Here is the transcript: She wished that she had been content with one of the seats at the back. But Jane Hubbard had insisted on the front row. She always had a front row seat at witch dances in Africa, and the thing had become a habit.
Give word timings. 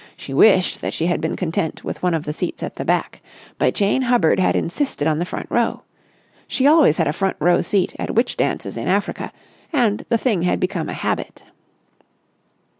She 0.17 0.33
wished 0.33 0.81
that 0.81 0.95
she 0.95 1.05
had 1.05 1.21
been 1.21 1.35
content 1.35 1.83
with 1.83 2.01
one 2.01 2.15
of 2.15 2.23
the 2.23 2.33
seats 2.33 2.63
at 2.63 2.77
the 2.77 2.83
back. 2.83 3.21
But 3.59 3.75
Jane 3.75 4.01
Hubbard 4.01 4.39
had 4.39 4.55
insisted 4.55 5.07
on 5.07 5.19
the 5.19 5.25
front 5.25 5.45
row. 5.51 5.83
She 6.47 6.65
always 6.65 6.97
had 6.97 7.07
a 7.07 7.13
front 7.13 7.37
row 7.39 7.61
seat 7.61 7.95
at 7.99 8.15
witch 8.15 8.35
dances 8.35 8.77
in 8.77 8.87
Africa, 8.87 9.31
and 9.71 10.03
the 10.09 10.17
thing 10.17 10.41
had 10.41 10.59
become 10.59 10.89
a 10.89 10.93
habit. 10.93 11.43